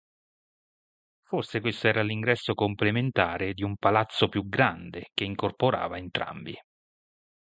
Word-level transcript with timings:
Forse 1.21 1.59
questo 1.61 1.87
era 1.87 2.01
l'ingresso 2.01 2.55
complementare 2.55 3.53
di 3.53 3.61
un 3.61 3.75
palazzo 3.77 4.29
più 4.29 4.49
grande 4.49 5.11
che 5.13 5.25
incorporava 5.25 5.99
entrambi. 5.99 6.57